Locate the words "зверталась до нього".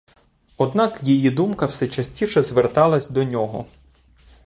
2.43-3.65